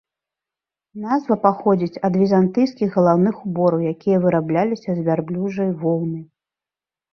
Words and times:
Назва 1.03 1.35
паходзіць 1.43 2.01
ад 2.09 2.13
візантыйскіх 2.21 2.97
галаўных 2.97 3.35
убораў, 3.51 3.85
якія 3.93 4.17
вырабляліся 4.27 4.89
з 4.95 4.99
вярблюджай 5.13 5.71
воўны. 5.85 6.19